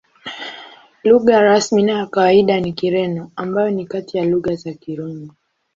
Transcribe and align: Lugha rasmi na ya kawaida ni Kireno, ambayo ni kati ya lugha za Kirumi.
Lugha 1.03 1.39
rasmi 1.41 1.83
na 1.83 1.93
ya 1.93 2.05
kawaida 2.05 2.59
ni 2.59 2.73
Kireno, 2.73 3.31
ambayo 3.35 3.69
ni 3.71 3.85
kati 3.85 4.17
ya 4.17 4.25
lugha 4.25 4.55
za 4.55 4.73
Kirumi. 4.73 5.31